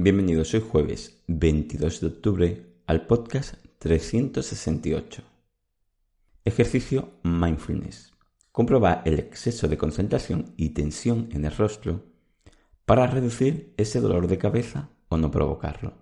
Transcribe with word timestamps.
Bienvenidos 0.00 0.54
hoy 0.54 0.60
jueves 0.60 1.24
22 1.26 2.00
de 2.00 2.06
octubre 2.06 2.66
al 2.86 3.08
podcast 3.08 3.56
368. 3.80 5.22
Ejercicio 6.44 7.14
Mindfulness. 7.24 8.12
Comproba 8.52 9.02
el 9.04 9.18
exceso 9.18 9.66
de 9.66 9.76
concentración 9.76 10.54
y 10.56 10.68
tensión 10.68 11.28
en 11.32 11.46
el 11.46 11.50
rostro 11.50 12.04
para 12.84 13.08
reducir 13.08 13.74
ese 13.76 13.98
dolor 13.98 14.28
de 14.28 14.38
cabeza 14.38 14.90
o 15.08 15.16
no 15.16 15.32
provocarlo. 15.32 15.94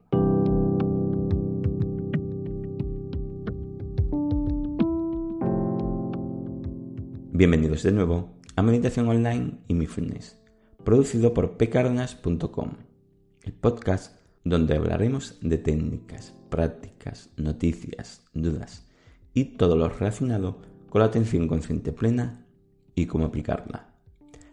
Bienvenidos 7.33 7.83
de 7.83 7.93
nuevo 7.93 8.37
a 8.57 8.63
Meditación 8.63 9.09
Online 9.09 9.53
y 9.69 9.73
Mindfulness, 9.73 10.39
producido 10.85 11.33
por 11.33 11.57
pcardenas.com, 11.57 12.73
el 13.47 13.53
podcast 13.55 14.21
donde 14.45 14.77
hablaremos 14.77 15.39
de 15.41 15.57
técnicas, 15.57 16.35
prácticas, 16.51 17.31
noticias, 17.37 18.23
dudas 18.35 18.87
y 19.33 19.57
todo 19.57 19.77
lo 19.77 19.89
relacionado 19.89 20.61
con 20.91 21.01
la 21.01 21.07
atención 21.07 21.49
consciente 21.49 21.93
plena 21.93 22.45
y 22.95 23.07
cómo 23.07 23.27
aplicarla. 23.27 23.95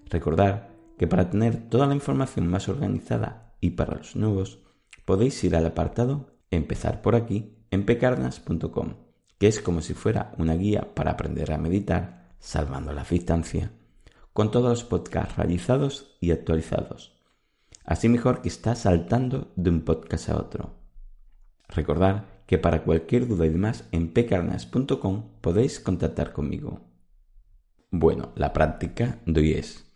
Recordar 0.09 0.75
que 0.97 1.07
para 1.07 1.29
tener 1.29 1.69
toda 1.69 1.87
la 1.87 1.95
información 1.95 2.47
más 2.47 2.69
organizada 2.69 3.55
y 3.59 3.71
para 3.71 3.97
los 3.97 4.15
nuevos, 4.15 4.59
podéis 5.05 5.43
ir 5.43 5.55
al 5.55 5.65
apartado 5.65 6.33
Empezar 6.51 7.01
por 7.01 7.15
aquí 7.15 7.55
en 7.71 7.83
pecarnas.com, 7.83 8.93
que 9.39 9.47
es 9.47 9.59
como 9.59 9.81
si 9.81 9.95
fuera 9.95 10.33
una 10.37 10.53
guía 10.53 10.93
para 10.93 11.09
aprender 11.09 11.51
a 11.51 11.57
meditar 11.57 12.35
salvando 12.37 12.93
la 12.93 13.03
distancia, 13.03 13.71
con 14.33 14.51
todos 14.51 14.69
los 14.69 14.83
podcasts 14.83 15.35
realizados 15.35 16.15
y 16.21 16.29
actualizados. 16.29 17.12
Así 17.85 18.09
mejor 18.09 18.41
que 18.41 18.49
está 18.49 18.75
saltando 18.75 19.51
de 19.55 19.69
un 19.69 19.81
podcast 19.81 20.29
a 20.29 20.37
otro. 20.37 20.75
Recordad 21.67 22.25
que 22.45 22.57
para 22.57 22.83
cualquier 22.83 23.27
duda 23.27 23.45
y 23.45 23.49
demás 23.49 23.87
en 23.91 24.13
pecarnas.com 24.13 25.39
podéis 25.41 25.79
contactar 25.79 26.33
conmigo. 26.33 26.81
Bueno, 27.89 28.31
la 28.35 28.53
práctica 28.53 29.19
de 29.25 29.41
hoy 29.41 29.53
es 29.53 29.91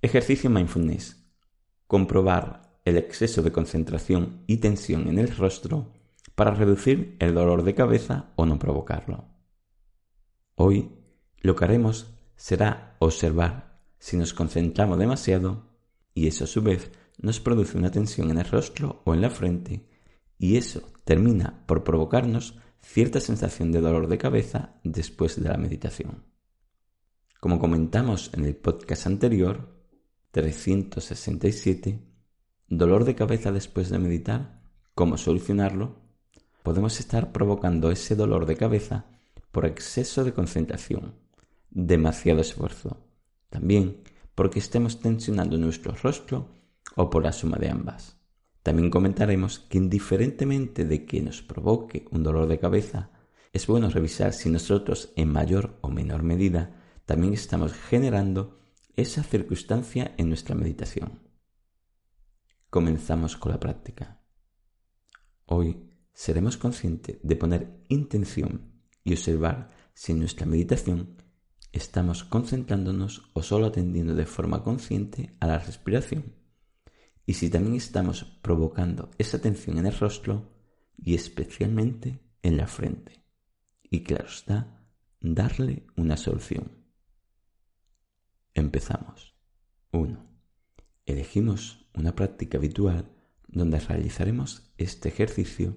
ejercicio 0.00 0.50
mindfulness. 0.50 1.24
Comprobar 1.86 2.80
el 2.84 2.96
exceso 2.96 3.42
de 3.42 3.52
concentración 3.52 4.42
y 4.46 4.58
tensión 4.58 5.08
en 5.08 5.18
el 5.18 5.34
rostro 5.36 5.92
para 6.34 6.54
reducir 6.54 7.16
el 7.20 7.34
dolor 7.34 7.62
de 7.62 7.74
cabeza 7.74 8.32
o 8.36 8.46
no 8.46 8.58
provocarlo. 8.58 9.26
Hoy 10.54 10.92
lo 11.40 11.54
que 11.56 11.64
haremos 11.64 12.14
será 12.36 12.96
observar 12.98 13.80
si 13.98 14.16
nos 14.16 14.34
concentramos 14.34 14.98
demasiado 14.98 15.68
y 16.14 16.26
eso 16.26 16.44
a 16.44 16.46
su 16.48 16.62
vez 16.62 16.90
nos 17.22 17.40
produce 17.40 17.78
una 17.78 17.90
tensión 17.90 18.30
en 18.30 18.38
el 18.38 18.44
rostro 18.44 19.00
o 19.04 19.14
en 19.14 19.20
la 19.20 19.30
frente 19.30 19.86
y 20.38 20.56
eso 20.56 20.82
termina 21.04 21.64
por 21.66 21.84
provocarnos 21.84 22.58
cierta 22.80 23.20
sensación 23.20 23.70
de 23.72 23.80
dolor 23.80 24.08
de 24.08 24.18
cabeza 24.18 24.74
después 24.82 25.40
de 25.40 25.48
la 25.48 25.56
meditación. 25.56 26.24
Como 27.40 27.58
comentamos 27.58 28.30
en 28.34 28.44
el 28.44 28.56
podcast 28.56 29.06
anterior, 29.06 29.68
367, 30.32 32.00
dolor 32.68 33.04
de 33.04 33.14
cabeza 33.14 33.52
después 33.52 33.88
de 33.90 33.98
meditar, 33.98 34.62
cómo 34.94 35.16
solucionarlo, 35.16 36.00
podemos 36.62 36.98
estar 37.00 37.32
provocando 37.32 37.90
ese 37.90 38.16
dolor 38.16 38.46
de 38.46 38.56
cabeza 38.56 39.06
por 39.50 39.66
exceso 39.66 40.24
de 40.24 40.32
concentración 40.32 41.14
demasiado 41.70 42.40
esfuerzo. 42.40 43.06
También 43.48 44.02
porque 44.34 44.58
estemos 44.58 45.00
tensionando 45.00 45.58
nuestro 45.58 45.94
rostro 45.94 46.61
o 46.96 47.10
por 47.10 47.22
la 47.22 47.32
suma 47.32 47.58
de 47.58 47.70
ambas. 47.70 48.16
También 48.62 48.90
comentaremos 48.90 49.58
que 49.58 49.78
indiferentemente 49.78 50.84
de 50.84 51.04
que 51.04 51.20
nos 51.20 51.42
provoque 51.42 52.06
un 52.10 52.22
dolor 52.22 52.46
de 52.46 52.58
cabeza, 52.58 53.10
es 53.52 53.66
bueno 53.66 53.90
revisar 53.90 54.32
si 54.32 54.48
nosotros 54.48 55.12
en 55.16 55.30
mayor 55.30 55.78
o 55.82 55.88
menor 55.88 56.22
medida 56.22 56.76
también 57.04 57.34
estamos 57.34 57.72
generando 57.72 58.60
esa 58.96 59.22
circunstancia 59.22 60.14
en 60.16 60.28
nuestra 60.28 60.54
meditación. 60.54 61.20
Comenzamos 62.70 63.36
con 63.36 63.52
la 63.52 63.60
práctica. 63.60 64.22
Hoy 65.46 65.90
seremos 66.14 66.56
conscientes 66.56 67.18
de 67.22 67.36
poner 67.36 67.82
intención 67.88 68.72
y 69.04 69.12
observar 69.12 69.70
si 69.92 70.12
en 70.12 70.20
nuestra 70.20 70.46
meditación 70.46 71.16
estamos 71.72 72.24
concentrándonos 72.24 73.30
o 73.32 73.42
solo 73.42 73.66
atendiendo 73.66 74.14
de 74.14 74.26
forma 74.26 74.62
consciente 74.62 75.34
a 75.40 75.46
la 75.46 75.58
respiración. 75.58 76.41
Y 77.26 77.34
si 77.34 77.50
también 77.50 77.76
estamos 77.76 78.24
provocando 78.42 79.10
esa 79.18 79.40
tensión 79.40 79.78
en 79.78 79.86
el 79.86 79.98
rostro 79.98 80.52
y 80.96 81.14
especialmente 81.14 82.20
en 82.42 82.56
la 82.56 82.66
frente. 82.66 83.24
Y 83.82 84.02
claro 84.02 84.26
está, 84.26 84.86
darle 85.20 85.86
una 85.96 86.16
solución. 86.16 86.84
Empezamos. 88.54 89.34
1. 89.92 90.26
Elegimos 91.06 91.88
una 91.94 92.14
práctica 92.14 92.58
habitual 92.58 93.12
donde 93.48 93.78
realizaremos 93.78 94.72
este 94.78 95.08
ejercicio 95.08 95.76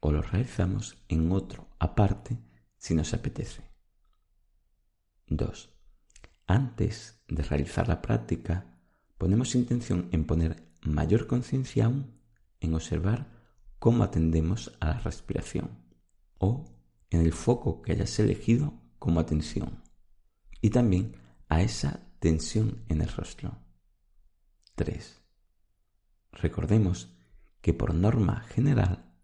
o 0.00 0.12
lo 0.12 0.22
realizamos 0.22 1.04
en 1.08 1.30
otro 1.32 1.68
aparte 1.78 2.38
si 2.76 2.94
nos 2.94 3.12
apetece. 3.14 3.62
2. 5.26 5.74
Antes 6.46 7.22
de 7.28 7.42
realizar 7.42 7.88
la 7.88 8.00
práctica, 8.00 8.77
ponemos 9.18 9.54
intención 9.54 10.08
en 10.12 10.24
poner 10.24 10.68
mayor 10.82 11.26
conciencia 11.26 11.86
aún 11.86 12.18
en 12.60 12.74
observar 12.74 13.26
cómo 13.78 14.04
atendemos 14.04 14.76
a 14.80 14.86
la 14.86 14.98
respiración 14.98 15.70
o 16.38 16.64
en 17.10 17.20
el 17.20 17.32
foco 17.32 17.82
que 17.82 17.92
hayas 17.92 18.18
elegido 18.18 18.74
como 18.98 19.20
atención 19.20 19.82
y 20.60 20.70
también 20.70 21.16
a 21.48 21.62
esa 21.62 22.00
tensión 22.18 22.84
en 22.88 23.02
el 23.02 23.08
rostro. 23.08 23.58
3. 24.74 25.20
Recordemos 26.32 27.14
que 27.60 27.74
por 27.74 27.94
norma 27.94 28.40
general 28.40 29.14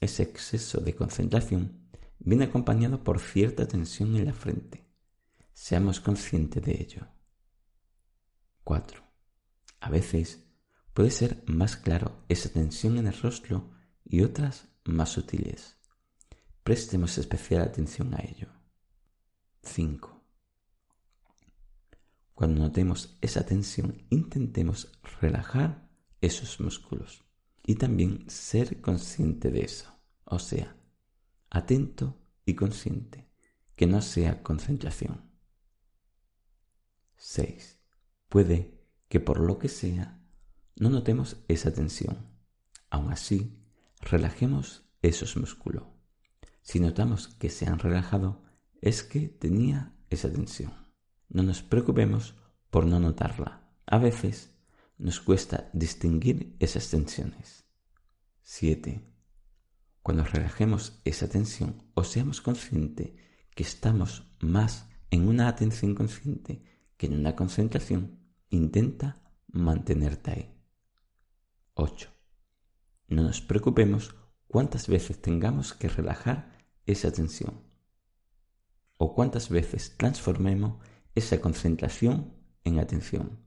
ese 0.00 0.22
exceso 0.22 0.80
de 0.80 0.94
concentración 0.94 1.88
viene 2.18 2.44
acompañado 2.44 3.02
por 3.02 3.20
cierta 3.20 3.66
tensión 3.66 4.16
en 4.16 4.26
la 4.26 4.32
frente 4.32 4.90
seamos 5.60 6.00
conscientes 6.00 6.62
de 6.62 6.72
ello. 6.72 7.06
4. 8.64 9.09
A 9.80 9.90
veces 9.90 10.44
puede 10.92 11.10
ser 11.10 11.42
más 11.46 11.76
claro 11.76 12.24
esa 12.28 12.50
tensión 12.50 12.98
en 12.98 13.06
el 13.06 13.18
rostro 13.20 13.70
y 14.04 14.22
otras 14.22 14.68
más 14.84 15.10
sutiles. 15.10 15.76
Prestemos 16.62 17.16
especial 17.18 17.62
atención 17.62 18.14
a 18.14 18.18
ello. 18.18 18.48
5. 19.62 20.20
Cuando 22.34 22.60
notemos 22.60 23.18
esa 23.20 23.44
tensión, 23.44 24.06
intentemos 24.10 24.92
relajar 25.20 25.90
esos 26.20 26.60
músculos 26.60 27.24
y 27.64 27.74
también 27.74 28.28
ser 28.28 28.80
consciente 28.80 29.50
de 29.50 29.62
eso, 29.64 29.94
o 30.24 30.38
sea, 30.38 30.76
atento 31.50 32.18
y 32.46 32.54
consciente, 32.54 33.28
que 33.76 33.86
no 33.86 34.00
sea 34.00 34.42
concentración. 34.42 35.30
6. 37.16 37.78
Puede 38.28 38.79
que 39.10 39.18
por 39.18 39.40
lo 39.40 39.58
que 39.58 39.68
sea 39.68 40.22
no 40.76 40.88
notemos 40.88 41.36
esa 41.48 41.74
tensión. 41.74 42.16
Aún 42.88 43.12
así, 43.12 43.60
relajemos 44.00 44.88
esos 45.02 45.36
músculos. 45.36 45.82
Si 46.62 46.78
notamos 46.78 47.26
que 47.26 47.50
se 47.50 47.66
han 47.66 47.80
relajado, 47.80 48.44
es 48.80 49.02
que 49.02 49.28
tenía 49.28 49.96
esa 50.10 50.32
tensión. 50.32 50.72
No 51.28 51.42
nos 51.42 51.60
preocupemos 51.60 52.36
por 52.70 52.86
no 52.86 53.00
notarla. 53.00 53.68
A 53.84 53.98
veces 53.98 54.54
nos 54.96 55.20
cuesta 55.20 55.68
distinguir 55.72 56.56
esas 56.60 56.88
tensiones. 56.88 57.64
7. 58.42 59.04
Cuando 60.02 60.22
relajemos 60.22 61.00
esa 61.04 61.28
tensión 61.28 61.82
o 61.94 62.04
seamos 62.04 62.40
conscientes 62.40 63.10
que 63.56 63.64
estamos 63.64 64.30
más 64.40 64.88
en 65.10 65.26
una 65.26 65.48
atención 65.48 65.96
consciente 65.96 66.62
que 66.96 67.06
en 67.06 67.14
una 67.14 67.34
concentración 67.34 68.19
intenta 68.50 69.22
mantenerte 69.48 70.30
ahí. 70.30 70.54
8. 71.74 72.10
No 73.08 73.22
nos 73.22 73.40
preocupemos 73.40 74.14
cuántas 74.46 74.88
veces 74.88 75.20
tengamos 75.22 75.72
que 75.72 75.88
relajar 75.88 76.58
esa 76.86 77.10
tensión 77.12 77.62
o 78.96 79.14
cuántas 79.14 79.48
veces 79.48 79.96
transformemos 79.96 80.84
esa 81.14 81.40
concentración 81.40 82.34
en 82.64 82.78
atención. 82.78 83.38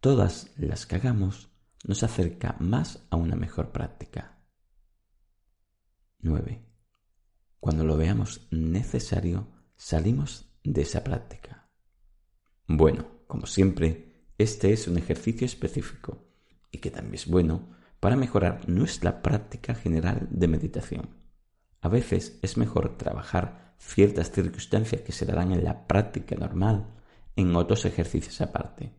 Todas 0.00 0.50
las 0.56 0.86
que 0.86 0.96
hagamos 0.96 1.50
nos 1.84 2.02
acerca 2.02 2.56
más 2.58 3.06
a 3.10 3.16
una 3.16 3.36
mejor 3.36 3.72
práctica. 3.72 4.38
9. 6.20 6.64
Cuando 7.60 7.84
lo 7.84 7.96
veamos 7.96 8.48
necesario, 8.50 9.48
salimos 9.76 10.50
de 10.64 10.82
esa 10.82 11.04
práctica. 11.04 11.70
Bueno, 12.66 13.06
como 13.26 13.46
siempre, 13.46 14.11
este 14.38 14.72
es 14.72 14.88
un 14.88 14.98
ejercicio 14.98 15.44
específico 15.44 16.24
y 16.70 16.78
que 16.78 16.90
también 16.90 17.14
es 17.14 17.26
bueno 17.26 17.68
para 18.00 18.16
mejorar 18.16 18.68
nuestra 18.68 19.22
práctica 19.22 19.74
general 19.74 20.26
de 20.30 20.48
meditación. 20.48 21.10
A 21.80 21.88
veces 21.88 22.38
es 22.42 22.56
mejor 22.56 22.96
trabajar 22.96 23.74
ciertas 23.78 24.30
circunstancias 24.30 25.02
que 25.02 25.12
se 25.12 25.26
darán 25.26 25.52
en 25.52 25.64
la 25.64 25.86
práctica 25.86 26.36
normal 26.36 26.86
en 27.36 27.54
otros 27.56 27.84
ejercicios 27.84 28.40
aparte, 28.40 28.92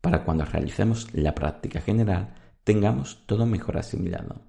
para 0.00 0.24
cuando 0.24 0.44
realicemos 0.44 1.12
la 1.12 1.34
práctica 1.34 1.80
general 1.80 2.34
tengamos 2.64 3.26
todo 3.26 3.46
mejor 3.46 3.78
asimilado. 3.78 4.42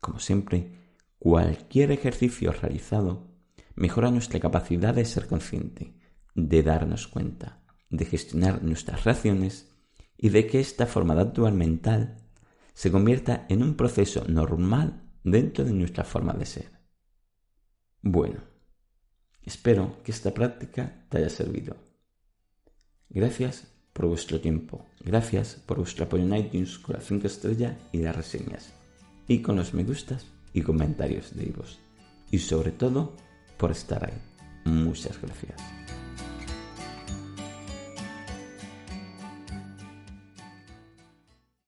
Como 0.00 0.18
siempre, 0.18 0.96
cualquier 1.18 1.92
ejercicio 1.92 2.52
realizado 2.52 3.28
mejora 3.74 4.10
nuestra 4.10 4.40
capacidad 4.40 4.94
de 4.94 5.04
ser 5.04 5.26
consciente, 5.26 5.94
de 6.34 6.62
darnos 6.62 7.06
cuenta, 7.06 7.59
de 7.90 8.04
gestionar 8.04 8.62
nuestras 8.62 9.04
reacciones 9.04 9.68
y 10.16 10.30
de 10.30 10.46
que 10.46 10.60
esta 10.60 10.86
forma 10.86 11.14
de 11.14 11.22
actuar 11.22 11.52
mental 11.52 12.16
se 12.72 12.90
convierta 12.90 13.46
en 13.48 13.62
un 13.62 13.74
proceso 13.74 14.24
normal 14.28 15.02
dentro 15.24 15.64
de 15.64 15.72
nuestra 15.72 16.04
forma 16.04 16.32
de 16.32 16.46
ser. 16.46 16.70
Bueno, 18.02 18.40
espero 19.42 20.02
que 20.02 20.12
esta 20.12 20.32
práctica 20.32 21.04
te 21.08 21.18
haya 21.18 21.28
servido. 21.28 21.76
Gracias 23.10 23.66
por 23.92 24.06
vuestro 24.06 24.40
tiempo, 24.40 24.86
gracias 25.00 25.56
por 25.66 25.78
vuestro 25.78 26.04
apoyo 26.04 26.24
en 26.24 26.36
iTunes 26.36 26.78
con 26.78 26.94
las 26.94 27.04
5 27.04 27.26
estrellas 27.26 27.76
y 27.92 27.98
las 27.98 28.16
reseñas, 28.16 28.72
y 29.26 29.42
con 29.42 29.56
los 29.56 29.74
me 29.74 29.84
gustas 29.84 30.26
y 30.54 30.62
comentarios 30.62 31.34
de 31.34 31.46
vos. 31.46 31.78
Y 32.30 32.38
sobre 32.38 32.70
todo, 32.70 33.16
por 33.58 33.72
estar 33.72 34.04
ahí. 34.04 34.18
Muchas 34.64 35.20
gracias. 35.20 35.89